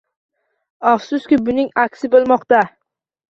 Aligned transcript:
Afsuski, 0.91 1.39
buning 1.49 1.69
aksi 1.83 2.11
bo'lmoqda 2.17 2.63